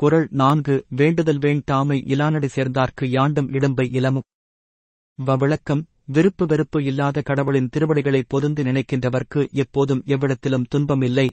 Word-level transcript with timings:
குரல் 0.00 0.26
நான்கு 0.30 0.74
வேண்டுதல் 0.90 1.38
வேண்டாமை 1.38 1.96
இலானடி 2.06 2.48
சேர்ந்தார்க்கு 2.54 3.04
யாண்டும் 3.06 3.48
இடம்பை 3.48 3.86
இளமு 3.92 4.20
வவிளக்கம் 5.18 5.82
விருப்பு 6.06 6.44
வெறுப்பு 6.46 6.78
இல்லாத 6.84 7.22
கடவுளின் 7.22 7.68
திருவடிகளை 7.68 8.20
பொதுந்து 8.34 8.62
நினைக்கின்றவர்க்கு 8.68 9.42
எப்போதும் 9.54 10.02
எவ்விடத்திலும் 10.06 10.64
துன்பம் 10.68 11.00
இல்லை. 11.00 11.26